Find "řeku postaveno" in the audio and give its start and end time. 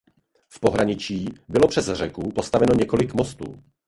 1.85-2.73